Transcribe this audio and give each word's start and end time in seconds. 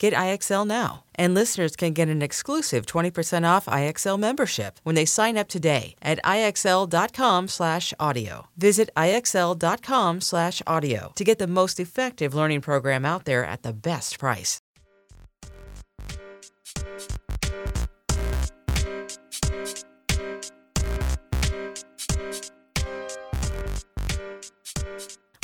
Get 0.00 0.12
IXL 0.14 0.66
now. 0.66 1.04
And 1.14 1.34
listeners 1.34 1.76
can 1.76 1.92
get 1.92 2.08
an 2.08 2.22
exclusive 2.22 2.86
20% 2.86 3.46
off 3.46 3.66
IXL 3.66 4.18
membership 4.18 4.80
when 4.82 4.94
they 4.94 5.04
sign 5.04 5.36
up 5.36 5.48
today 5.48 5.94
at 6.00 6.18
IXL.com/audio. 6.24 8.46
Visit 8.56 8.88
IXL.com/audio 8.96 11.12
to 11.14 11.24
get 11.24 11.38
the 11.38 11.46
most 11.46 11.78
effective 11.78 12.34
learning 12.34 12.62
program 12.62 13.04
out 13.04 13.26
there 13.26 13.44
at 13.44 13.62
the 13.62 13.74
best 13.74 14.18
price. 14.18 14.58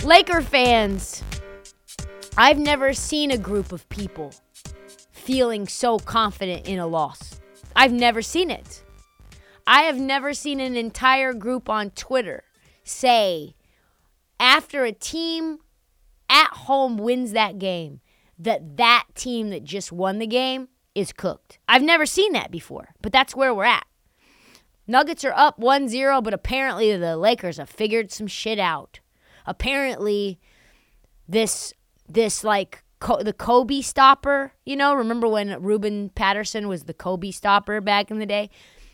Laker 0.03 0.41
fans, 0.41 1.23
I've 2.39 2.59
never 2.59 2.95
seen 2.95 3.31
a 3.31 3.37
group 3.37 3.71
of 3.73 3.87
people 3.91 4.33
feeling 5.27 5.67
so 5.67 5.99
confident 5.99 6.69
in 6.69 6.79
a 6.79 6.87
loss. 6.87 7.41
I've 7.75 7.93
never 7.93 8.23
seen 8.23 8.49
it. 8.49 8.85
I 9.67 9.83
have 9.83 9.99
never 9.99 10.33
seen 10.33 10.61
an 10.61 10.77
entire 10.77 11.35
group 11.35 11.69
on 11.69 11.91
Twitter 11.91 12.45
say, 12.85 13.57
after 14.39 14.85
a 14.85 14.93
team 14.93 15.59
at 16.31 16.51
home 16.51 16.97
wins 16.97 17.33
that 17.33 17.59
game, 17.59 18.01
that 18.39 18.77
that 18.77 19.07
team 19.17 19.51
that 19.51 19.65
just 19.65 19.91
won 19.91 20.21
the 20.21 20.29
game 20.29 20.69
is 20.95 21.13
cooked. 21.13 21.59
I've 21.67 21.83
never 21.83 22.07
seen 22.07 22.33
that 22.35 22.53
before, 22.53 22.95
but 23.03 23.13
that's 23.13 23.35
where 23.35 23.53
we're 23.53 23.65
at. 23.65 23.87
Nuggets 24.87 25.25
are 25.25 25.35
up 25.35 25.59
1 25.59 25.89
0, 25.89 26.23
but 26.23 26.35
apparently 26.35 26.97
the 26.97 27.17
Lakers 27.17 27.57
have 27.57 27.69
figured 27.69 28.13
some 28.13 28.29
shit 28.29 28.61
out. 28.61 29.01
Apparently, 29.45 30.39
this, 31.29 31.73
this 32.09 32.45
like, 32.45 32.85
the 33.01 33.35
Kobe 33.37 33.81
stopper, 33.81 34.53
you 34.65 34.77
know, 34.77 34.95
remember 34.95 35.29
when 35.29 35.63
Ruben 35.63 36.11
Patterson 36.11 36.69
was 36.69 36.85
the 36.85 36.95
Kobe 36.95 37.31
stopper 37.31 37.81
back 37.81 38.11
in 38.11 38.19
the 38.19 38.27
day? 38.27 38.51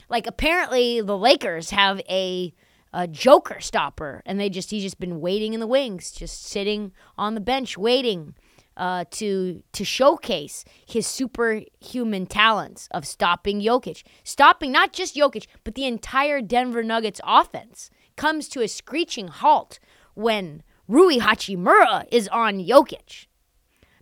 Like, 0.09 0.27
apparently, 0.27 1.01
the 1.01 1.17
Lakers 1.17 1.71
have 1.71 2.01
a 2.09 2.53
a 2.95 3.09
Joker 3.09 3.59
stopper, 3.61 4.23
and 4.27 4.39
they 4.39 4.51
just 4.51 4.71
he's 4.71 4.83
just 4.83 5.01
been 5.01 5.21
waiting 5.21 5.55
in 5.55 5.61
the 5.61 5.67
wings, 5.67 6.13
just 6.13 6.45
sitting 6.45 6.93
on 7.17 7.35
the 7.35 7.41
bench 7.41 7.79
waiting 7.79 8.35
uh, 8.77 9.05
to 9.13 9.63
to 9.73 9.85
showcase 9.85 10.65
his 10.87 11.07
superhuman 11.07 12.27
talents 12.27 12.89
of 12.91 13.07
stopping 13.07 13.61
Jokic, 13.61 14.03
stopping 14.25 14.73
not 14.73 14.93
just 14.93 15.17
Jokic 15.17 15.47
but 15.65 15.75
the 15.75 15.87
entire 15.87 16.41
Denver 16.41 16.83
Nuggets 16.83 17.21
offense 17.25 17.91
comes 18.17 18.49
to 18.49 18.63
a 18.63 18.69
screeching 18.69 19.29
halt 19.29 19.79
when 20.15 20.63
Rui 20.89 21.19
Hachimura 21.19 22.07
is 22.11 22.29
on 22.29 22.59
Jokic. 22.59 23.27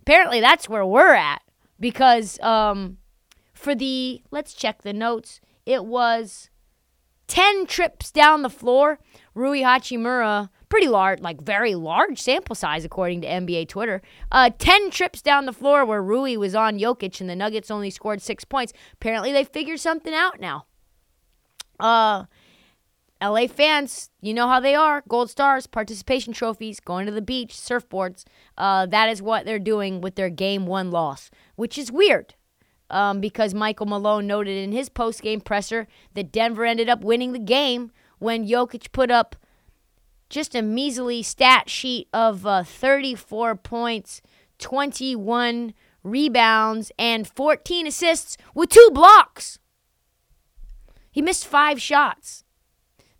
Apparently, 0.01 0.39
that's 0.39 0.67
where 0.67 0.85
we're 0.85 1.13
at 1.13 1.41
because 1.79 2.39
um, 2.41 2.97
for 3.53 3.75
the 3.75 4.21
let's 4.31 4.53
check 4.53 4.81
the 4.81 4.93
notes. 4.93 5.41
It 5.65 5.85
was 5.85 6.49
10 7.27 7.65
trips 7.65 8.11
down 8.11 8.41
the 8.41 8.49
floor. 8.49 8.99
Rui 9.33 9.61
Hachimura, 9.61 10.49
pretty 10.67 10.87
large, 10.87 11.21
like 11.21 11.41
very 11.41 11.75
large 11.75 12.19
sample 12.19 12.55
size 12.55 12.83
according 12.83 13.21
to 13.21 13.27
NBA 13.27 13.69
Twitter. 13.69 14.01
Uh, 14.31 14.49
10 14.57 14.89
trips 14.89 15.21
down 15.21 15.45
the 15.45 15.53
floor 15.53 15.85
where 15.85 16.03
Rui 16.03 16.35
was 16.35 16.55
on 16.55 16.77
Jokic 16.77 17.21
and 17.21 17.29
the 17.29 17.35
Nuggets 17.35 17.71
only 17.71 17.89
scored 17.89 18.21
six 18.21 18.43
points. 18.43 18.73
Apparently 18.93 19.31
they 19.31 19.43
figured 19.43 19.79
something 19.79 20.13
out 20.13 20.39
now. 20.39 20.65
Uh, 21.79 22.25
LA 23.21 23.47
fans, 23.47 24.09
you 24.21 24.33
know 24.33 24.47
how 24.47 24.59
they 24.59 24.73
are. 24.73 25.03
Gold 25.07 25.29
stars, 25.29 25.67
participation 25.67 26.33
trophies, 26.33 26.79
going 26.79 27.05
to 27.05 27.11
the 27.11 27.21
beach, 27.21 27.53
surfboards. 27.53 28.23
Uh, 28.57 28.85
that 28.87 29.09
is 29.09 29.21
what 29.21 29.45
they're 29.45 29.59
doing 29.59 30.01
with 30.01 30.15
their 30.15 30.29
game 30.29 30.65
one 30.65 30.89
loss, 30.89 31.29
which 31.55 31.77
is 31.77 31.91
weird 31.91 32.33
um, 32.91 33.21
because 33.21 33.53
Michael 33.53 33.85
Malone 33.85 34.27
noted 34.27 34.57
in 34.57 34.71
his 34.71 34.89
post-game 34.89 35.41
presser 35.41 35.87
that 36.13 36.31
Denver 36.31 36.65
ended 36.65 36.89
up 36.89 37.03
winning 37.03 37.31
the 37.31 37.39
game 37.39 37.91
when 38.19 38.47
Jokic 38.47 38.91
put 38.91 39.09
up 39.09 39.35
just 40.29 40.53
a 40.55 40.61
measly 40.61 41.23
stat 41.23 41.69
sheet 41.69 42.07
of 42.13 42.45
uh, 42.45 42.63
34 42.63 43.55
points, 43.55 44.21
21 44.59 45.73
rebounds, 46.03 46.91
and 46.99 47.27
14 47.27 47.87
assists 47.87 48.37
with 48.53 48.69
two 48.69 48.89
blocks. 48.93 49.57
He 51.11 51.21
missed 51.21 51.45
five 51.45 51.81
shots. 51.81 52.43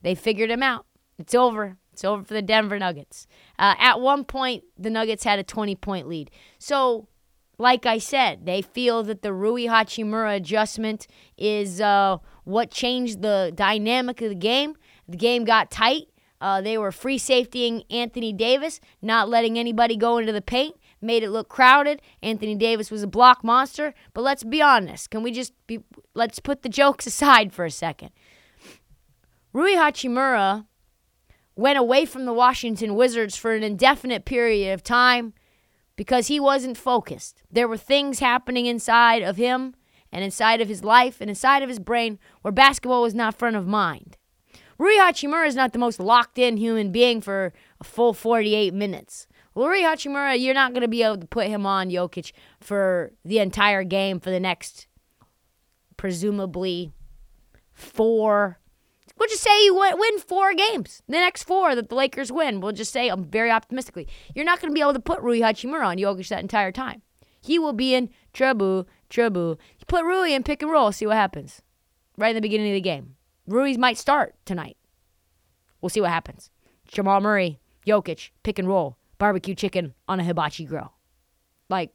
They 0.01 0.15
figured 0.15 0.49
him 0.49 0.63
out. 0.63 0.85
It's 1.17 1.35
over. 1.35 1.77
It's 1.93 2.03
over 2.03 2.23
for 2.23 2.33
the 2.33 2.41
Denver 2.41 2.79
Nuggets. 2.79 3.27
Uh, 3.59 3.75
at 3.77 3.99
one 3.99 4.23
point, 4.23 4.63
the 4.77 4.89
Nuggets 4.89 5.23
had 5.23 5.39
a 5.39 5.43
20 5.43 5.75
point 5.75 6.07
lead. 6.07 6.31
So 6.57 7.07
like 7.61 7.85
I 7.85 7.99
said, 7.99 8.45
they 8.45 8.61
feel 8.61 9.03
that 9.03 9.21
the 9.21 9.31
Rui 9.31 9.67
Hachimura 9.67 10.35
adjustment 10.35 11.05
is 11.37 11.79
uh, 11.79 12.17
what 12.43 12.71
changed 12.71 13.21
the 13.21 13.51
dynamic 13.53 14.21
of 14.21 14.29
the 14.29 14.35
game. 14.35 14.75
The 15.07 15.17
game 15.17 15.45
got 15.45 15.69
tight. 15.69 16.07
Uh, 16.41 16.59
they 16.59 16.75
were 16.77 16.91
free 16.91 17.19
safetying 17.19 17.83
Anthony 17.91 18.33
Davis, 18.33 18.79
not 18.99 19.29
letting 19.29 19.59
anybody 19.59 19.95
go 19.95 20.17
into 20.17 20.33
the 20.33 20.41
paint, 20.41 20.75
made 20.99 21.21
it 21.21 21.29
look 21.29 21.49
crowded. 21.49 22.01
Anthony 22.23 22.55
Davis 22.55 22.89
was 22.89 23.03
a 23.03 23.07
block 23.07 23.43
monster. 23.43 23.93
But 24.15 24.21
let's 24.21 24.43
be 24.43 24.59
honest. 24.59 25.11
Can 25.11 25.21
we 25.21 25.31
just 25.31 25.53
be, 25.67 25.81
let's 26.15 26.39
put 26.39 26.63
the 26.63 26.69
jokes 26.69 27.05
aside 27.11 27.53
for 27.53 27.63
a 27.63 27.71
second. 27.71 28.09
Rui 29.53 29.73
Hachimura 29.73 30.65
went 31.55 31.77
away 31.77 32.05
from 32.05 32.25
the 32.25 32.33
Washington 32.33 32.95
Wizards 32.95 33.35
for 33.35 33.53
an 33.53 33.63
indefinite 33.63 34.23
period 34.23 34.73
of 34.73 34.83
time 34.83 35.33
because 35.95 36.27
he 36.27 36.39
wasn't 36.39 36.77
focused. 36.77 37.41
There 37.51 37.67
were 37.67 37.77
things 37.77 38.19
happening 38.19 38.65
inside 38.65 39.21
of 39.21 39.37
him 39.37 39.75
and 40.11 40.23
inside 40.23 40.61
of 40.61 40.69
his 40.69 40.83
life 40.83 41.19
and 41.19 41.29
inside 41.29 41.63
of 41.63 41.69
his 41.69 41.79
brain 41.79 42.17
where 42.41 42.51
basketball 42.51 43.01
was 43.01 43.13
not 43.13 43.37
front 43.37 43.55
of 43.55 43.67
mind. 43.67 44.17
Rui 44.77 44.95
Hachimura 44.95 45.47
is 45.47 45.55
not 45.55 45.73
the 45.73 45.79
most 45.79 45.99
locked 45.99 46.39
in 46.39 46.57
human 46.57 46.91
being 46.91 47.21
for 47.21 47.53
a 47.79 47.83
full 47.83 48.13
48 48.13 48.73
minutes. 48.73 49.27
Rui 49.53 49.81
Hachimura, 49.81 50.39
you're 50.39 50.53
not 50.53 50.71
going 50.71 50.81
to 50.81 50.87
be 50.87 51.03
able 51.03 51.17
to 51.17 51.27
put 51.27 51.47
him 51.47 51.65
on 51.65 51.89
Jokic 51.89 52.31
for 52.61 53.11
the 53.25 53.39
entire 53.39 53.83
game 53.83 54.19
for 54.19 54.31
the 54.31 54.39
next, 54.39 54.87
presumably, 55.97 56.93
four, 57.73 58.60
We'll 59.21 59.29
just 59.29 59.43
say 59.43 59.65
you 59.65 59.75
win 59.75 60.17
four 60.17 60.55
games. 60.55 61.03
The 61.07 61.19
next 61.19 61.43
four 61.43 61.75
that 61.75 61.89
the 61.89 61.95
Lakers 61.95 62.31
win, 62.31 62.59
we'll 62.59 62.71
just 62.71 62.91
say, 62.91 63.07
I'm 63.07 63.23
very 63.23 63.51
optimistically, 63.51 64.07
you're 64.33 64.43
not 64.43 64.59
going 64.59 64.71
to 64.71 64.73
be 64.73 64.81
able 64.81 64.95
to 64.95 64.99
put 64.99 65.21
Rui 65.21 65.41
Hachimura 65.41 65.85
on 65.85 65.97
Jokic 65.97 66.27
that 66.29 66.41
entire 66.41 66.71
time. 66.71 67.03
He 67.39 67.59
will 67.59 67.71
be 67.71 67.93
in 67.93 68.09
trouble, 68.33 68.87
trouble. 69.11 69.59
You 69.77 69.85
put 69.85 70.05
Rui 70.05 70.33
in 70.33 70.41
pick 70.41 70.63
and 70.63 70.71
roll, 70.71 70.91
see 70.91 71.05
what 71.05 71.17
happens. 71.17 71.61
Right 72.17 72.29
in 72.29 72.35
the 72.35 72.41
beginning 72.41 72.71
of 72.71 72.73
the 72.73 72.81
game. 72.81 73.15
Rui's 73.45 73.77
might 73.77 73.99
start 73.99 74.33
tonight. 74.43 74.75
We'll 75.81 75.89
see 75.89 76.01
what 76.01 76.09
happens. 76.09 76.49
Jamal 76.87 77.21
Murray, 77.21 77.59
Jokic, 77.85 78.31
pick 78.41 78.57
and 78.57 78.67
roll, 78.67 78.97
barbecue 79.19 79.53
chicken 79.53 79.93
on 80.07 80.19
a 80.19 80.23
hibachi 80.23 80.65
grill. 80.65 80.93
Like, 81.69 81.93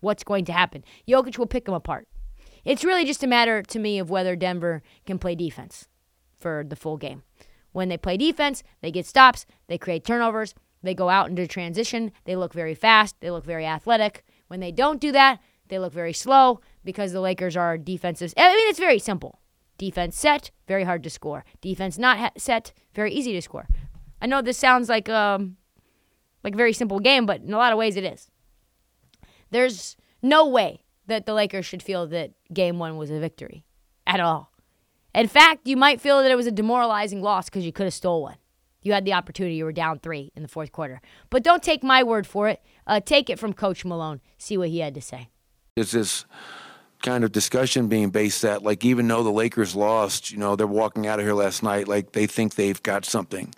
what's 0.00 0.24
going 0.24 0.46
to 0.46 0.54
happen? 0.54 0.82
Jokic 1.06 1.36
will 1.36 1.44
pick 1.44 1.66
them 1.66 1.74
apart. 1.74 2.08
It's 2.64 2.84
really 2.84 3.04
just 3.04 3.22
a 3.22 3.26
matter 3.26 3.62
to 3.62 3.78
me 3.78 3.98
of 3.98 4.08
whether 4.08 4.34
Denver 4.34 4.82
can 5.04 5.18
play 5.18 5.34
defense 5.34 5.88
for 6.44 6.62
the 6.62 6.76
full 6.76 6.98
game. 6.98 7.22
When 7.72 7.88
they 7.88 7.96
play 7.96 8.18
defense, 8.18 8.62
they 8.82 8.90
get 8.90 9.06
stops, 9.06 9.46
they 9.66 9.78
create 9.78 10.04
turnovers, 10.04 10.54
they 10.82 10.94
go 10.94 11.08
out 11.08 11.30
into 11.30 11.46
transition, 11.46 12.12
they 12.26 12.36
look 12.36 12.52
very 12.52 12.74
fast, 12.74 13.16
they 13.20 13.30
look 13.30 13.46
very 13.46 13.64
athletic. 13.64 14.26
When 14.48 14.60
they 14.60 14.70
don't 14.70 15.00
do 15.00 15.10
that, 15.12 15.40
they 15.68 15.78
look 15.78 15.94
very 15.94 16.12
slow 16.12 16.60
because 16.84 17.12
the 17.12 17.22
Lakers 17.22 17.56
are 17.56 17.78
defensive. 17.78 18.34
I 18.36 18.54
mean, 18.54 18.68
it's 18.68 18.78
very 18.78 18.98
simple. 18.98 19.40
Defense 19.78 20.18
set, 20.18 20.50
very 20.68 20.84
hard 20.84 21.02
to 21.04 21.10
score. 21.10 21.46
Defense 21.62 21.96
not 21.96 22.18
ha- 22.18 22.30
set, 22.36 22.74
very 22.92 23.10
easy 23.10 23.32
to 23.32 23.40
score. 23.40 23.66
I 24.20 24.26
know 24.26 24.42
this 24.42 24.58
sounds 24.58 24.90
like 24.90 25.08
um 25.08 25.56
like 26.44 26.54
a 26.54 26.58
very 26.58 26.74
simple 26.74 27.00
game, 27.00 27.24
but 27.24 27.40
in 27.40 27.54
a 27.54 27.56
lot 27.56 27.72
of 27.72 27.78
ways 27.78 27.96
it 27.96 28.04
is. 28.04 28.30
There's 29.50 29.96
no 30.20 30.46
way 30.46 30.84
that 31.06 31.24
the 31.24 31.32
Lakers 31.32 31.64
should 31.64 31.82
feel 31.82 32.06
that 32.08 32.32
game 32.52 32.78
1 32.78 32.98
was 32.98 33.10
a 33.10 33.18
victory 33.18 33.64
at 34.06 34.20
all. 34.20 34.53
In 35.14 35.28
fact, 35.28 35.66
you 35.66 35.76
might 35.76 36.00
feel 36.00 36.22
that 36.22 36.30
it 36.30 36.34
was 36.34 36.46
a 36.46 36.52
demoralizing 36.52 37.22
loss 37.22 37.46
because 37.46 37.64
you 37.64 37.72
could 37.72 37.84
have 37.84 37.94
stole 37.94 38.22
one. 38.22 38.36
You 38.82 38.92
had 38.92 39.04
the 39.04 39.12
opportunity. 39.12 39.56
You 39.56 39.64
were 39.64 39.72
down 39.72 39.98
three 40.00 40.32
in 40.34 40.42
the 40.42 40.48
fourth 40.48 40.72
quarter. 40.72 41.00
But 41.30 41.42
don't 41.42 41.62
take 41.62 41.82
my 41.82 42.02
word 42.02 42.26
for 42.26 42.48
it. 42.48 42.60
Uh, 42.86 43.00
take 43.00 43.30
it 43.30 43.38
from 43.38 43.52
Coach 43.52 43.84
Malone. 43.84 44.20
See 44.36 44.58
what 44.58 44.68
he 44.68 44.80
had 44.80 44.94
to 44.94 45.00
say. 45.00 45.28
It's 45.76 45.92
this 45.92 46.26
kind 47.02 47.24
of 47.24 47.32
discussion 47.32 47.88
being 47.88 48.10
based 48.10 48.42
that, 48.42 48.62
like, 48.62 48.84
even 48.84 49.08
though 49.08 49.22
the 49.22 49.32
Lakers 49.32 49.74
lost, 49.74 50.30
you 50.30 50.38
know, 50.38 50.56
they're 50.56 50.66
walking 50.66 51.06
out 51.06 51.18
of 51.18 51.24
here 51.24 51.34
last 51.34 51.62
night 51.62 51.88
like 51.88 52.12
they 52.12 52.26
think 52.26 52.56
they've 52.56 52.82
got 52.82 53.04
something. 53.04 53.54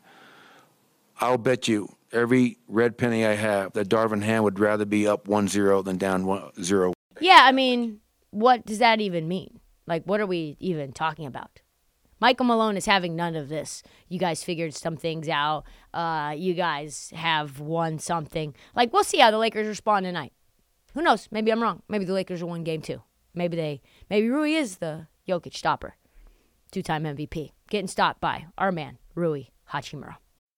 I'll 1.20 1.38
bet 1.38 1.66
you 1.66 1.96
every 2.12 2.58
red 2.68 2.98
penny 2.98 3.24
I 3.26 3.34
have 3.34 3.72
that 3.72 3.88
Darvin 3.88 4.22
Ham 4.22 4.42
would 4.44 4.58
rather 4.58 4.84
be 4.84 5.08
up 5.08 5.26
1 5.26 5.48
0 5.48 5.82
than 5.82 5.96
down 5.96 6.26
1 6.26 6.62
0. 6.62 6.92
Yeah, 7.20 7.40
I 7.42 7.52
mean, 7.52 8.00
what 8.30 8.66
does 8.66 8.78
that 8.78 9.00
even 9.00 9.26
mean? 9.26 9.60
Like, 9.86 10.04
what 10.04 10.20
are 10.20 10.26
we 10.26 10.56
even 10.60 10.92
talking 10.92 11.26
about? 11.26 11.60
Michael 12.18 12.46
Malone 12.46 12.76
is 12.76 12.86
having 12.86 13.14
none 13.14 13.36
of 13.36 13.48
this. 13.48 13.82
You 14.08 14.18
guys 14.18 14.42
figured 14.42 14.74
some 14.74 14.96
things 14.96 15.28
out. 15.28 15.64
Uh, 15.92 16.34
you 16.36 16.54
guys 16.54 17.12
have 17.14 17.60
won 17.60 17.98
something. 17.98 18.54
Like, 18.74 18.92
we'll 18.92 19.04
see 19.04 19.18
how 19.18 19.30
the 19.30 19.38
Lakers 19.38 19.66
respond 19.66 20.04
tonight. 20.04 20.32
Who 20.94 21.02
knows? 21.02 21.28
Maybe 21.30 21.52
I'm 21.52 21.62
wrong. 21.62 21.82
Maybe 21.88 22.06
the 22.06 22.14
Lakers 22.14 22.42
will 22.42 22.50
win 22.50 22.64
game 22.64 22.80
two. 22.80 23.02
Maybe 23.34 23.56
they, 23.56 23.82
maybe 24.08 24.30
Rui 24.30 24.54
is 24.54 24.78
the 24.78 25.08
Jokic 25.28 25.54
stopper. 25.54 25.96
Two 26.70 26.82
time 26.82 27.04
MVP. 27.04 27.52
Getting 27.68 27.86
stopped 27.86 28.20
by 28.20 28.46
our 28.56 28.72
man, 28.72 28.98
Rui 29.14 29.44
Hachimura. 29.72 30.16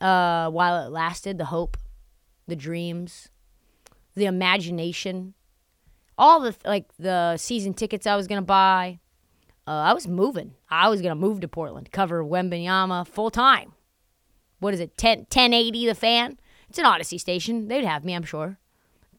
uh, 0.00 0.50
while 0.50 0.86
it 0.86 0.90
lasted, 0.90 1.38
the 1.38 1.46
hope, 1.46 1.76
the 2.46 2.56
dreams, 2.56 3.28
the 4.14 4.26
imagination, 4.26 5.34
all 6.16 6.40
the 6.40 6.56
like 6.64 6.86
the 6.98 7.36
season 7.36 7.74
tickets 7.74 8.06
I 8.06 8.16
was 8.16 8.26
gonna 8.26 8.42
buy. 8.42 8.98
Uh, 9.66 9.70
I 9.70 9.92
was 9.92 10.08
moving. 10.08 10.54
I 10.70 10.88
was 10.88 11.02
gonna 11.02 11.14
move 11.14 11.40
to 11.40 11.48
Portland, 11.48 11.92
cover 11.92 12.24
Wembanyama 12.24 13.06
full 13.06 13.30
time. 13.30 13.72
What 14.60 14.74
is 14.74 14.80
it? 14.80 14.96
10, 14.96 15.18
1080 15.20 15.86
the 15.86 15.94
fan. 15.94 16.38
It's 16.68 16.78
an 16.78 16.84
Audacy 16.84 17.20
station. 17.20 17.68
They'd 17.68 17.84
have 17.84 18.04
me, 18.04 18.14
I'm 18.14 18.24
sure. 18.24 18.58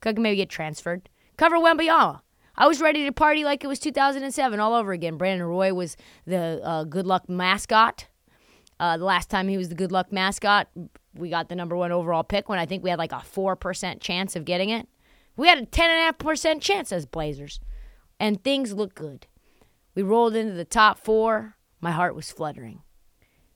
Could 0.01 0.19
maybe 0.19 0.37
get 0.37 0.49
transferred. 0.49 1.09
Cover 1.37 1.55
Wembanyama. 1.57 2.21
I 2.55 2.67
was 2.67 2.81
ready 2.81 3.05
to 3.05 3.11
party 3.13 3.45
like 3.45 3.63
it 3.63 3.67
was 3.67 3.79
2007 3.79 4.59
all 4.59 4.73
over 4.73 4.91
again. 4.91 5.17
Brandon 5.17 5.47
Roy 5.47 5.73
was 5.73 5.95
the 6.25 6.59
uh, 6.61 6.83
good 6.83 7.07
luck 7.07 7.29
mascot. 7.29 8.07
Uh, 8.79 8.97
the 8.97 9.05
last 9.05 9.29
time 9.29 9.47
he 9.47 9.57
was 9.57 9.69
the 9.69 9.75
good 9.75 9.91
luck 9.91 10.11
mascot, 10.11 10.67
we 11.13 11.29
got 11.29 11.49
the 11.49 11.55
number 11.55 11.75
one 11.75 11.91
overall 11.91 12.23
pick 12.23 12.47
when 12.47 12.59
I 12.59 12.65
think 12.65 12.83
we 12.83 12.89
had 12.89 12.99
like 12.99 13.11
a 13.11 13.15
4% 13.15 13.99
chance 13.99 14.35
of 14.35 14.45
getting 14.45 14.69
it. 14.69 14.87
We 15.35 15.47
had 15.47 15.57
a 15.57 15.65
10.5% 15.65 16.61
chance 16.61 16.91
as 16.91 17.05
Blazers. 17.05 17.59
And 18.19 18.43
things 18.43 18.73
look 18.73 18.95
good. 18.95 19.27
We 19.95 20.03
rolled 20.03 20.35
into 20.35 20.53
the 20.53 20.65
top 20.65 20.99
four. 20.99 21.55
My 21.81 21.91
heart 21.91 22.15
was 22.15 22.31
fluttering. 22.31 22.81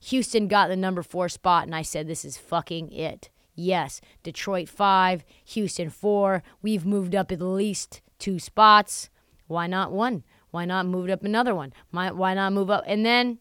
Houston 0.00 0.48
got 0.48 0.68
the 0.68 0.76
number 0.76 1.02
four 1.02 1.28
spot, 1.28 1.64
and 1.64 1.74
I 1.74 1.82
said, 1.82 2.06
This 2.06 2.24
is 2.24 2.36
fucking 2.36 2.92
it. 2.92 3.30
Yes, 3.54 4.00
Detroit 4.22 4.68
five, 4.68 5.24
Houston 5.44 5.88
four. 5.88 6.42
We've 6.60 6.84
moved 6.84 7.14
up 7.14 7.30
at 7.30 7.40
least 7.40 8.02
two 8.18 8.38
spots. 8.38 9.08
Why 9.46 9.66
not 9.66 9.92
one? 9.92 10.24
Why 10.50 10.64
not 10.64 10.86
move 10.86 11.08
up 11.08 11.24
another 11.24 11.54
one? 11.54 11.72
Why 11.90 12.34
not 12.34 12.52
move 12.52 12.70
up? 12.70 12.84
And 12.86 13.04
then 13.04 13.38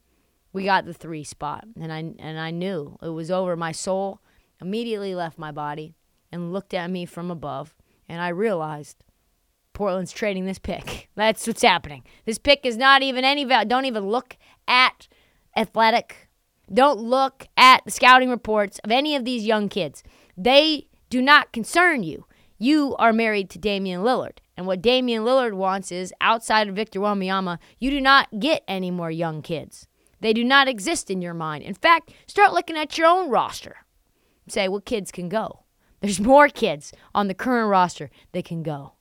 we 0.53 0.63
got 0.63 0.85
the 0.85 0.93
three 0.93 1.23
spot, 1.23 1.65
and 1.79 1.91
I 1.91 1.97
and 2.19 2.39
I 2.39 2.51
knew 2.51 2.97
it 3.01 3.09
was 3.09 3.31
over. 3.31 3.57
My 3.57 3.71
soul 3.71 4.21
immediately 4.61 5.15
left 5.15 5.37
my 5.37 5.51
body 5.51 5.95
and 6.31 6.53
looked 6.53 6.73
at 6.73 6.89
me 6.89 7.05
from 7.05 7.31
above, 7.31 7.75
and 8.07 8.21
I 8.21 8.29
realized 8.29 9.03
Portland's 9.73 10.11
trading 10.11 10.45
this 10.45 10.59
pick. 10.59 11.09
That's 11.15 11.45
what's 11.47 11.63
happening. 11.63 12.03
This 12.25 12.37
pick 12.37 12.65
is 12.65 12.77
not 12.77 13.01
even 13.01 13.25
any 13.25 13.43
value. 13.43 13.67
Don't 13.67 13.85
even 13.85 14.07
look 14.07 14.37
at 14.67 15.07
athletic. 15.57 16.29
Don't 16.71 16.99
look 16.99 17.47
at 17.57 17.83
the 17.83 17.91
scouting 17.91 18.29
reports 18.29 18.79
of 18.83 18.91
any 18.91 19.15
of 19.15 19.25
these 19.25 19.45
young 19.45 19.69
kids. 19.69 20.03
They 20.37 20.87
do 21.09 21.21
not 21.21 21.51
concern 21.51 22.03
you. 22.03 22.25
You 22.57 22.95
are 22.97 23.11
married 23.11 23.49
to 23.51 23.59
Damian 23.59 24.01
Lillard. 24.01 24.37
And 24.55 24.67
what 24.67 24.81
Damian 24.81 25.23
Lillard 25.23 25.53
wants 25.53 25.91
is 25.91 26.13
outside 26.21 26.69
of 26.69 26.75
Victor 26.75 26.99
Wembanyama, 26.99 27.57
you 27.79 27.89
do 27.89 27.99
not 27.99 28.39
get 28.39 28.63
any 28.67 28.91
more 28.91 29.11
young 29.11 29.41
kids. 29.41 29.87
They 30.23 30.31
do 30.31 30.45
not 30.45 30.69
exist 30.69 31.11
in 31.11 31.21
your 31.21 31.33
mind. 31.33 31.65
In 31.65 31.73
fact, 31.73 32.13
start 32.27 32.53
looking 32.53 32.77
at 32.77 32.97
your 32.97 33.07
own 33.07 33.29
roster. 33.29 33.85
Say 34.47 34.69
what 34.69 34.85
kids 34.85 35.11
can 35.11 35.27
go. 35.27 35.63
There's 35.99 36.19
more 36.33 36.47
kids 36.47 36.93
on 37.13 37.27
the 37.27 37.33
current 37.33 37.69
roster 37.69 38.09
that 38.31 38.45
can 38.45 38.63
go. 38.63 38.93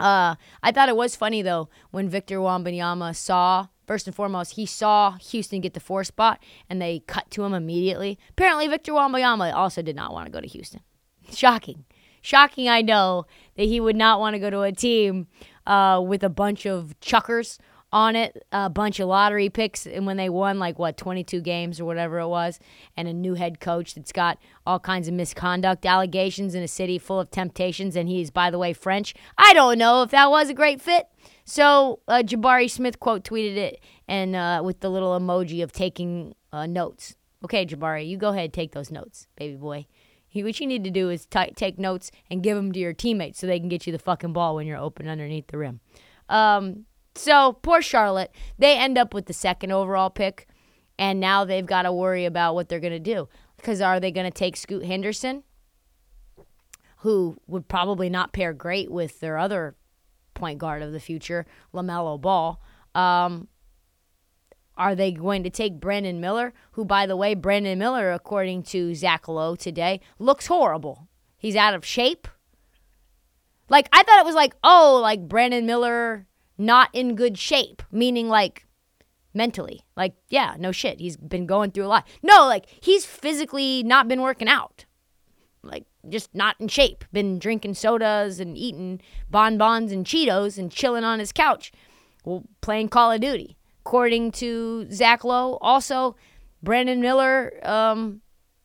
Uh, 0.00 0.34
I 0.64 0.72
thought 0.72 0.88
it 0.88 0.96
was 0.96 1.14
funny 1.14 1.42
though 1.42 1.68
when 1.92 2.08
Victor 2.08 2.38
Wembanyama 2.38 3.14
saw 3.14 3.68
first 3.86 4.08
and 4.08 4.16
foremost 4.16 4.54
he 4.54 4.66
saw 4.66 5.12
Houston 5.12 5.60
get 5.60 5.74
the 5.74 5.80
four 5.80 6.02
spot 6.02 6.42
and 6.68 6.82
they 6.82 7.04
cut 7.06 7.30
to 7.30 7.44
him 7.44 7.54
immediately. 7.54 8.18
Apparently, 8.30 8.66
Victor 8.66 8.92
Wembanyama 8.92 9.54
also 9.54 9.80
did 9.80 9.94
not 9.94 10.12
want 10.12 10.26
to 10.26 10.32
go 10.32 10.40
to 10.40 10.48
Houston. 10.48 10.80
Shocking, 11.32 11.84
shocking. 12.20 12.68
I 12.68 12.82
know 12.82 13.26
that 13.54 13.66
he 13.66 13.78
would 13.78 13.96
not 13.96 14.18
want 14.18 14.34
to 14.34 14.40
go 14.40 14.50
to 14.50 14.62
a 14.62 14.72
team 14.72 15.28
uh, 15.68 16.02
with 16.04 16.24
a 16.24 16.28
bunch 16.28 16.66
of 16.66 16.98
chuckers 16.98 17.60
on 17.92 18.16
it, 18.16 18.44
a 18.52 18.68
bunch 18.68 19.00
of 19.00 19.08
lottery 19.08 19.48
picks, 19.48 19.86
and 19.86 20.06
when 20.06 20.16
they 20.16 20.28
won 20.28 20.58
like 20.58 20.78
what 20.78 20.96
22 20.96 21.40
games 21.40 21.80
or 21.80 21.84
whatever 21.84 22.18
it 22.18 22.28
was, 22.28 22.58
and 22.96 23.06
a 23.06 23.12
new 23.12 23.34
head 23.34 23.60
coach 23.60 23.94
that's 23.94 24.12
got 24.12 24.38
all 24.66 24.80
kinds 24.80 25.08
of 25.08 25.14
misconduct 25.14 25.86
allegations 25.86 26.54
in 26.54 26.62
a 26.62 26.68
city 26.68 26.98
full 26.98 27.20
of 27.20 27.30
temptations, 27.30 27.96
and 27.96 28.08
he's 28.08 28.30
by 28.30 28.50
the 28.50 28.58
way 28.58 28.72
French. 28.72 29.14
I 29.38 29.52
don't 29.52 29.78
know 29.78 30.02
if 30.02 30.10
that 30.10 30.30
was 30.30 30.50
a 30.50 30.54
great 30.54 30.80
fit. 30.80 31.06
So 31.44 32.00
uh, 32.08 32.22
Jabari 32.24 32.70
Smith 32.70 32.98
quote 32.98 33.24
tweeted 33.24 33.56
it, 33.56 33.80
and 34.08 34.34
uh, 34.34 34.62
with 34.64 34.80
the 34.80 34.90
little 34.90 35.18
emoji 35.18 35.62
of 35.62 35.72
taking 35.72 36.34
uh, 36.52 36.66
notes. 36.66 37.14
Okay, 37.44 37.64
Jabari, 37.64 38.08
you 38.08 38.16
go 38.16 38.30
ahead 38.30 38.52
take 38.52 38.72
those 38.72 38.90
notes, 38.90 39.28
baby 39.36 39.56
boy. 39.56 39.86
What 40.34 40.60
you 40.60 40.66
need 40.66 40.84
to 40.84 40.90
do 40.90 41.08
is 41.08 41.24
t- 41.24 41.52
take 41.56 41.78
notes 41.78 42.10
and 42.30 42.42
give 42.42 42.56
them 42.56 42.72
to 42.72 42.78
your 42.78 42.92
teammates 42.92 43.38
so 43.38 43.46
they 43.46 43.58
can 43.58 43.70
get 43.70 43.86
you 43.86 43.92
the 43.92 43.98
fucking 43.98 44.34
ball 44.34 44.56
when 44.56 44.66
you're 44.66 44.76
open 44.76 45.08
underneath 45.08 45.46
the 45.46 45.56
rim. 45.56 45.80
Um, 46.28 46.84
so 47.16 47.54
poor 47.62 47.82
Charlotte, 47.82 48.30
they 48.58 48.76
end 48.76 48.98
up 48.98 49.14
with 49.14 49.26
the 49.26 49.32
second 49.32 49.72
overall 49.72 50.10
pick, 50.10 50.46
and 50.98 51.20
now 51.20 51.44
they've 51.44 51.66
got 51.66 51.82
to 51.82 51.92
worry 51.92 52.24
about 52.24 52.54
what 52.54 52.68
they're 52.68 52.80
gonna 52.80 52.98
do. 52.98 53.28
Because 53.56 53.80
are 53.80 54.00
they 54.00 54.10
gonna 54.10 54.30
take 54.30 54.56
Scoot 54.56 54.84
Henderson, 54.84 55.42
who 56.98 57.36
would 57.46 57.68
probably 57.68 58.08
not 58.08 58.32
pair 58.32 58.52
great 58.52 58.90
with 58.90 59.20
their 59.20 59.38
other 59.38 59.74
point 60.34 60.58
guard 60.58 60.82
of 60.82 60.92
the 60.92 61.00
future, 61.00 61.46
LaMelo 61.74 62.20
Ball? 62.20 62.60
Um, 62.94 63.48
are 64.76 64.94
they 64.94 65.10
going 65.10 65.42
to 65.42 65.50
take 65.50 65.80
Brandon 65.80 66.20
Miller, 66.20 66.52
who, 66.72 66.84
by 66.84 67.06
the 67.06 67.16
way, 67.16 67.34
Brandon 67.34 67.78
Miller, 67.78 68.12
according 68.12 68.62
to 68.64 68.94
Zach 68.94 69.26
Lowe 69.26 69.56
today, 69.56 70.00
looks 70.18 70.46
horrible? 70.46 71.08
He's 71.38 71.56
out 71.56 71.74
of 71.74 71.84
shape. 71.84 72.28
Like, 73.68 73.88
I 73.92 74.02
thought 74.02 74.20
it 74.20 74.26
was 74.26 74.34
like, 74.34 74.54
oh, 74.62 74.98
like 75.02 75.28
Brandon 75.28 75.66
Miller 75.66 76.26
not 76.58 76.90
in 76.92 77.14
good 77.14 77.38
shape, 77.38 77.82
meaning 77.90 78.28
like 78.28 78.66
mentally. 79.34 79.82
Like, 79.96 80.14
yeah, 80.28 80.56
no 80.58 80.72
shit. 80.72 80.98
He's 80.98 81.16
been 81.16 81.46
going 81.46 81.70
through 81.70 81.86
a 81.86 81.88
lot. 81.88 82.08
No, 82.22 82.46
like, 82.46 82.66
he's 82.80 83.04
physically 83.04 83.82
not 83.82 84.08
been 84.08 84.22
working 84.22 84.48
out. 84.48 84.86
Like, 85.62 85.84
just 86.08 86.34
not 86.34 86.56
in 86.58 86.68
shape. 86.68 87.04
Been 87.12 87.38
drinking 87.38 87.74
sodas 87.74 88.40
and 88.40 88.56
eating 88.56 89.00
bonbons 89.30 89.92
and 89.92 90.06
Cheetos 90.06 90.58
and 90.58 90.72
chilling 90.72 91.04
on 91.04 91.18
his 91.18 91.32
couch, 91.32 91.72
well, 92.24 92.44
playing 92.60 92.88
Call 92.88 93.12
of 93.12 93.20
Duty 93.20 93.56
according 93.86 94.32
to 94.32 94.84
Zach 94.90 95.22
Lowe. 95.22 95.58
Also, 95.60 96.16
Brandon 96.60 97.00
Miller, 97.00 97.52
um, 97.62 98.20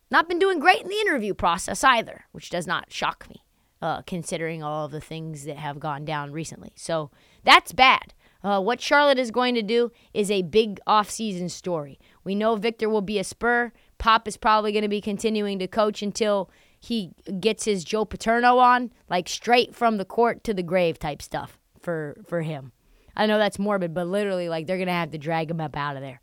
not 0.09 0.27
been 0.27 0.39
doing 0.39 0.59
great 0.59 0.81
in 0.81 0.87
the 0.87 0.99
interview 0.99 1.35
process 1.35 1.83
either, 1.83 2.25
which 2.31 2.49
does 2.49 2.65
not 2.65 2.91
shock 2.91 3.27
me, 3.29 3.43
uh, 3.81 4.01
considering 4.03 4.63
all 4.63 4.85
of 4.85 4.91
the 4.91 5.01
things 5.01 5.45
that 5.45 5.57
have 5.57 5.79
gone 5.79 6.05
down 6.05 6.31
recently. 6.31 6.71
So 6.75 7.11
that's 7.43 7.71
bad. 7.71 8.13
Uh, 8.43 8.59
what 8.59 8.81
Charlotte 8.81 9.19
is 9.19 9.31
going 9.31 9.55
to 9.55 9.61
do 9.61 9.91
is 10.13 10.31
a 10.31 10.41
big 10.41 10.79
offseason 10.87 11.49
story. 11.49 11.99
We 12.23 12.35
know 12.35 12.55
Victor 12.55 12.89
will 12.89 13.01
be 13.01 13.19
a 13.19 13.23
Spur. 13.23 13.71
Pop 13.97 14.27
is 14.27 14.37
probably 14.37 14.71
going 14.71 14.81
to 14.81 14.87
be 14.87 15.01
continuing 15.01 15.59
to 15.59 15.67
coach 15.67 16.01
until 16.01 16.49
he 16.79 17.11
gets 17.39 17.65
his 17.65 17.83
Joe 17.83 18.05
Paterno 18.05 18.57
on, 18.57 18.91
like 19.09 19.29
straight 19.29 19.75
from 19.75 19.97
the 19.97 20.05
court 20.05 20.43
to 20.45 20.53
the 20.53 20.63
grave 20.63 20.97
type 20.97 21.21
stuff 21.21 21.59
for 21.79 22.17
for 22.27 22.41
him. 22.41 22.71
I 23.15 23.25
know 23.25 23.37
that's 23.37 23.59
morbid, 23.59 23.93
but 23.93 24.07
literally, 24.07 24.49
like, 24.49 24.67
they're 24.67 24.77
going 24.77 24.87
to 24.87 24.93
have 24.93 25.11
to 25.11 25.17
drag 25.17 25.51
him 25.51 25.61
up 25.61 25.75
out 25.75 25.97
of 25.97 26.01
there. 26.01 26.21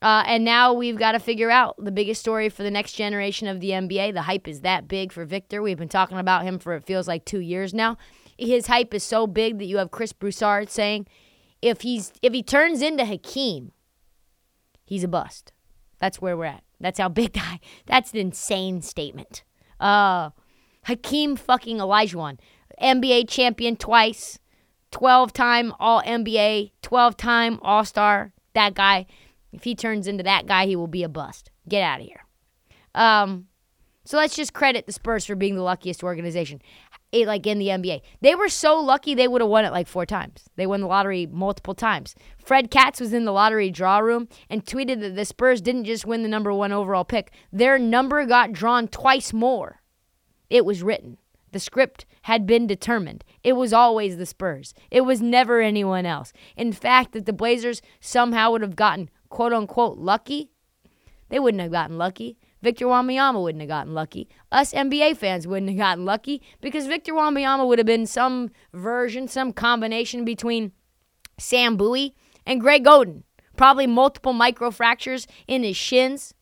Uh, 0.00 0.22
and 0.26 0.44
now 0.44 0.72
we've 0.72 0.98
got 0.98 1.12
to 1.12 1.18
figure 1.18 1.50
out 1.50 1.74
the 1.78 1.90
biggest 1.90 2.20
story 2.20 2.48
for 2.48 2.62
the 2.62 2.70
next 2.70 2.92
generation 2.92 3.48
of 3.48 3.60
the 3.60 3.70
NBA. 3.70 4.14
The 4.14 4.22
hype 4.22 4.46
is 4.46 4.60
that 4.60 4.86
big 4.86 5.12
for 5.12 5.24
Victor. 5.24 5.60
We've 5.60 5.78
been 5.78 5.88
talking 5.88 6.18
about 6.18 6.44
him 6.44 6.58
for 6.58 6.74
it 6.74 6.84
feels 6.84 7.08
like 7.08 7.24
two 7.24 7.40
years 7.40 7.74
now. 7.74 7.96
His 8.36 8.68
hype 8.68 8.94
is 8.94 9.02
so 9.02 9.26
big 9.26 9.58
that 9.58 9.64
you 9.64 9.78
have 9.78 9.90
Chris 9.90 10.12
Broussard 10.12 10.70
saying, 10.70 11.06
if 11.60 11.80
he's 11.80 12.12
if 12.22 12.32
he 12.32 12.42
turns 12.42 12.82
into 12.82 13.04
Hakeem, 13.04 13.72
he's 14.84 15.02
a 15.02 15.08
bust. 15.08 15.52
That's 15.98 16.20
where 16.20 16.36
we're 16.36 16.44
at. 16.44 16.62
That's 16.80 17.00
how 17.00 17.08
big 17.08 17.32
guy. 17.34 17.58
That's 17.86 18.12
an 18.12 18.18
insane 18.18 18.82
statement. 18.82 19.42
Uh, 19.80 20.30
Hakeem 20.84 21.36
fucking 21.36 21.78
Olajuwon, 21.78 22.38
NBA 22.80 23.28
champion 23.28 23.76
twice. 23.76 24.38
12 24.90 25.34
time 25.34 25.74
All 25.78 26.02
NBA, 26.02 26.72
12 26.82 27.16
time 27.16 27.58
All 27.62 27.84
Star. 27.84 28.32
That 28.54 28.74
guy, 28.74 29.06
if 29.52 29.64
he 29.64 29.74
turns 29.74 30.06
into 30.06 30.22
that 30.24 30.46
guy, 30.46 30.66
he 30.66 30.76
will 30.76 30.86
be 30.86 31.02
a 31.02 31.08
bust. 31.08 31.50
Get 31.68 31.82
out 31.82 32.00
of 32.00 32.06
here. 32.06 32.24
Um, 32.94 33.46
so 34.04 34.16
let's 34.16 34.36
just 34.36 34.54
credit 34.54 34.86
the 34.86 34.92
Spurs 34.92 35.26
for 35.26 35.34
being 35.34 35.54
the 35.54 35.62
luckiest 35.62 36.02
organization, 36.02 36.62
it, 37.12 37.26
like 37.26 37.46
in 37.46 37.58
the 37.58 37.66
NBA. 37.66 38.00
They 38.22 38.34
were 38.34 38.48
so 38.48 38.80
lucky 38.80 39.14
they 39.14 39.28
would 39.28 39.42
have 39.42 39.50
won 39.50 39.66
it 39.66 39.72
like 39.72 39.86
four 39.86 40.06
times. 40.06 40.48
They 40.56 40.66
won 40.66 40.80
the 40.80 40.86
lottery 40.86 41.26
multiple 41.26 41.74
times. 41.74 42.14
Fred 42.38 42.70
Katz 42.70 43.00
was 43.00 43.12
in 43.12 43.26
the 43.26 43.32
lottery 43.32 43.70
draw 43.70 43.98
room 43.98 44.28
and 44.48 44.64
tweeted 44.64 45.00
that 45.00 45.14
the 45.14 45.24
Spurs 45.26 45.60
didn't 45.60 45.84
just 45.84 46.06
win 46.06 46.22
the 46.22 46.28
number 46.28 46.54
one 46.54 46.72
overall 46.72 47.04
pick, 47.04 47.32
their 47.52 47.78
number 47.78 48.24
got 48.24 48.52
drawn 48.52 48.88
twice 48.88 49.32
more. 49.32 49.82
It 50.48 50.64
was 50.64 50.82
written. 50.82 51.18
The 51.52 51.60
script 51.60 52.04
had 52.22 52.46
been 52.46 52.66
determined. 52.66 53.24
It 53.42 53.54
was 53.54 53.72
always 53.72 54.16
the 54.16 54.26
Spurs. 54.26 54.74
It 54.90 55.02
was 55.02 55.20
never 55.20 55.60
anyone 55.60 56.06
else. 56.06 56.32
In 56.56 56.72
fact, 56.72 57.12
that 57.12 57.26
the 57.26 57.32
Blazers 57.32 57.80
somehow 58.00 58.52
would 58.52 58.62
have 58.62 58.76
gotten 58.76 59.10
quote 59.28 59.52
unquote 59.52 59.98
lucky, 59.98 60.50
they 61.28 61.38
wouldn't 61.38 61.62
have 61.62 61.72
gotten 61.72 61.98
lucky. 61.98 62.38
Victor 62.62 62.86
Wembanyama 62.86 63.40
wouldn't 63.42 63.62
have 63.62 63.68
gotten 63.68 63.94
lucky. 63.94 64.28
Us 64.50 64.72
NBA 64.72 65.16
fans 65.16 65.46
wouldn't 65.46 65.70
have 65.70 65.78
gotten 65.78 66.04
lucky 66.04 66.42
because 66.60 66.86
Victor 66.86 67.12
Wembanyama 67.12 67.66
would 67.66 67.78
have 67.78 67.86
been 67.86 68.06
some 68.06 68.50
version, 68.72 69.28
some 69.28 69.52
combination 69.52 70.24
between 70.24 70.72
Sam 71.38 71.76
Bowie 71.76 72.14
and 72.44 72.60
Greg 72.60 72.84
Oden. 72.84 73.22
Probably 73.56 73.86
multiple 73.86 74.32
microfractures 74.32 75.26
in 75.46 75.62
his 75.62 75.76
shins 75.76 76.34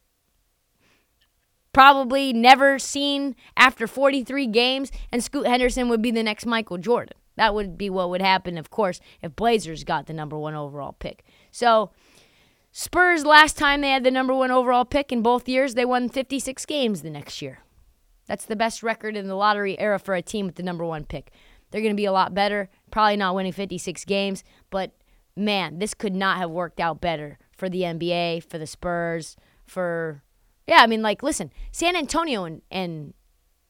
probably 1.77 2.33
never 2.33 2.79
seen 2.79 3.37
after 3.55 3.87
43 3.87 4.47
games, 4.47 4.91
and 5.13 5.23
Scoot 5.23 5.47
Henderson 5.47 5.91
would 5.91 6.01
be 6.01 6.11
the 6.11 6.23
next 6.23 6.47
Michael 6.47 6.79
Jordan. 6.79 7.19
That 7.37 7.55
would 7.55 7.77
be 7.77 7.91
what 7.91 8.09
would 8.09 8.23
happen, 8.23 8.57
of 8.57 8.71
course, 8.71 8.99
if 9.21 9.37
Blazers 9.37 9.85
got 9.85 10.07
the 10.07 10.15
number 10.15 10.39
one 10.39 10.55
overall 10.55 10.95
pick. 10.95 11.23
So, 11.51 11.91
Spurs, 12.79 13.25
last 13.25 13.57
time 13.57 13.81
they 13.81 13.89
had 13.89 14.05
the 14.05 14.11
number 14.11 14.35
one 14.35 14.51
overall 14.51 14.85
pick 14.85 15.11
in 15.11 15.23
both 15.23 15.49
years, 15.49 15.73
they 15.73 15.87
won 15.87 16.11
56 16.11 16.67
games 16.67 17.01
the 17.01 17.09
next 17.09 17.41
year. 17.41 17.61
That's 18.27 18.45
the 18.45 18.55
best 18.55 18.83
record 18.83 19.17
in 19.17 19.29
the 19.29 19.35
lottery 19.35 19.81
era 19.81 19.99
for 19.99 20.15
a 20.15 20.21
team 20.21 20.45
with 20.45 20.57
the 20.57 20.63
number 20.63 20.85
one 20.85 21.07
pick. 21.07 21.31
They're 21.71 21.81
going 21.81 21.95
to 21.95 21.97
be 21.97 22.05
a 22.05 22.13
lot 22.13 22.35
better, 22.35 22.69
probably 22.91 23.17
not 23.17 23.35
winning 23.35 23.55
56 23.55 24.05
games, 24.05 24.45
but 24.69 24.91
man, 25.35 25.79
this 25.79 25.95
could 25.95 26.15
not 26.15 26.37
have 26.37 26.51
worked 26.51 26.79
out 26.79 27.01
better 27.01 27.39
for 27.51 27.71
the 27.71 27.81
NBA, 27.81 28.45
for 28.45 28.59
the 28.59 28.67
Spurs, 28.67 29.39
for 29.65 30.23
yeah, 30.67 30.81
I 30.81 30.87
mean, 30.87 31.01
like, 31.01 31.23
listen, 31.23 31.51
San 31.73 31.97
Antonio 31.97 32.45
and, 32.45 32.61
and 32.71 33.15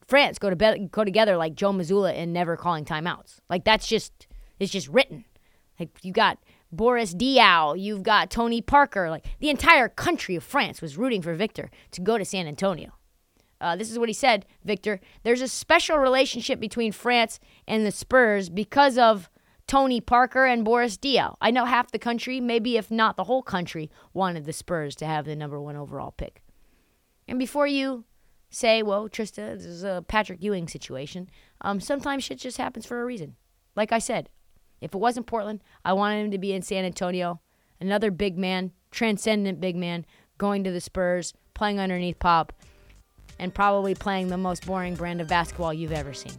France 0.08 0.40
go 0.40 0.50
to 0.50 0.56
be- 0.56 0.88
go 0.90 1.04
together 1.04 1.36
like 1.36 1.54
Joe 1.54 1.70
Mazzulla 1.70 2.12
and 2.12 2.32
never 2.32 2.56
calling 2.56 2.84
timeouts. 2.84 3.38
Like 3.48 3.62
that's 3.62 3.86
just 3.86 4.26
it's 4.58 4.72
just 4.72 4.88
written. 4.88 5.26
Like 5.78 5.90
you 6.02 6.12
got 6.12 6.38
Boris 6.72 7.14
Diaw, 7.14 7.78
you've 7.78 8.02
got 8.02 8.30
Tony 8.30 8.60
Parker. 8.60 9.10
Like 9.10 9.24
the 9.38 9.50
entire 9.50 9.88
country 9.88 10.36
of 10.36 10.44
France 10.44 10.82
was 10.82 10.96
rooting 10.96 11.22
for 11.22 11.34
Victor 11.34 11.70
to 11.92 12.00
go 12.00 12.18
to 12.18 12.24
San 12.24 12.46
Antonio. 12.46 12.92
Uh, 13.60 13.76
this 13.76 13.90
is 13.90 13.98
what 13.98 14.08
he 14.08 14.12
said, 14.12 14.44
Victor. 14.64 15.00
There's 15.22 15.40
a 15.40 15.48
special 15.48 15.98
relationship 15.98 16.60
between 16.60 16.92
France 16.92 17.40
and 17.66 17.86
the 17.86 17.90
Spurs 17.90 18.48
because 18.50 18.98
of 18.98 19.30
Tony 19.66 20.00
Parker 20.00 20.44
and 20.44 20.64
Boris 20.64 20.96
Diaw. 20.96 21.36
I 21.40 21.50
know 21.50 21.64
half 21.64 21.90
the 21.90 21.98
country, 21.98 22.40
maybe 22.40 22.76
if 22.76 22.90
not 22.90 23.16
the 23.16 23.24
whole 23.24 23.42
country, 23.42 23.90
wanted 24.12 24.44
the 24.44 24.52
Spurs 24.52 24.94
to 24.96 25.06
have 25.06 25.24
the 25.24 25.34
number 25.34 25.60
one 25.60 25.76
overall 25.76 26.12
pick. 26.12 26.42
And 27.26 27.38
before 27.38 27.66
you 27.66 28.04
say, 28.50 28.82
well, 28.82 29.08
Trysta, 29.08 29.56
this 29.56 29.66
is 29.66 29.82
a 29.82 30.04
Patrick 30.06 30.42
Ewing 30.42 30.68
situation, 30.68 31.28
um, 31.62 31.80
sometimes 31.80 32.24
shit 32.24 32.38
just 32.38 32.58
happens 32.58 32.86
for 32.86 33.00
a 33.00 33.04
reason. 33.04 33.36
Like 33.74 33.90
I 33.90 33.98
said, 33.98 34.28
if 34.80 34.94
it 34.94 34.98
wasn't 34.98 35.26
Portland, 35.26 35.62
I 35.84 35.92
wanted 35.92 36.24
him 36.24 36.30
to 36.30 36.38
be 36.38 36.52
in 36.52 36.62
San 36.62 36.84
Antonio. 36.84 37.40
Another 37.80 38.10
big 38.10 38.38
man, 38.38 38.72
transcendent 38.90 39.60
big 39.60 39.76
man, 39.76 40.06
going 40.38 40.64
to 40.64 40.70
the 40.70 40.80
Spurs, 40.80 41.34
playing 41.54 41.80
underneath 41.80 42.18
Pop, 42.18 42.52
and 43.38 43.54
probably 43.54 43.94
playing 43.94 44.28
the 44.28 44.38
most 44.38 44.66
boring 44.66 44.94
brand 44.94 45.20
of 45.20 45.28
basketball 45.28 45.72
you've 45.72 45.92
ever 45.92 46.14
seen. 46.14 46.32